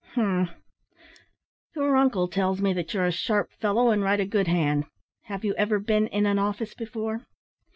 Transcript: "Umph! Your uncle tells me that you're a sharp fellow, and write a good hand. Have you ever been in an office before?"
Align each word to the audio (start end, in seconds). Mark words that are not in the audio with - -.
"Umph! 0.17 0.49
Your 1.75 1.95
uncle 1.95 2.27
tells 2.27 2.59
me 2.59 2.73
that 2.73 2.91
you're 2.91 3.05
a 3.05 3.11
sharp 3.11 3.51
fellow, 3.51 3.91
and 3.91 4.01
write 4.01 4.19
a 4.19 4.25
good 4.25 4.47
hand. 4.47 4.85
Have 5.25 5.45
you 5.45 5.53
ever 5.59 5.77
been 5.77 6.07
in 6.07 6.25
an 6.25 6.39
office 6.39 6.73
before?" 6.73 7.27